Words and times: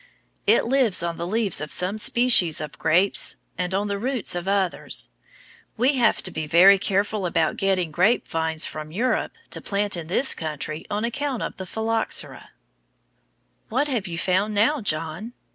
It 0.47 0.65
lives 0.65 1.03
on 1.03 1.17
the 1.17 1.27
leaves 1.27 1.61
of 1.61 1.71
some 1.71 1.99
species 1.99 2.59
of 2.59 2.79
grapes 2.79 3.35
and 3.55 3.71
on 3.75 3.87
the 3.87 3.99
roots 3.99 4.33
of 4.33 4.47
others. 4.47 5.09
We 5.77 5.97
have 5.97 6.23
to 6.23 6.31
be 6.31 6.47
very 6.47 6.79
careful 6.79 7.27
about 7.27 7.55
getting 7.55 7.91
grape 7.91 8.25
vines 8.27 8.65
from 8.65 8.91
Europe 8.91 9.33
to 9.51 9.61
plant 9.61 9.95
in 9.95 10.07
this 10.07 10.33
country 10.33 10.87
on 10.89 11.05
account 11.05 11.43
of 11.43 11.55
the 11.57 11.67
phylloxera. 11.67 12.49
What 13.69 13.87
have 13.89 14.07
you 14.07 14.17
found 14.17 14.55
now, 14.55 14.81
John? 14.81 15.33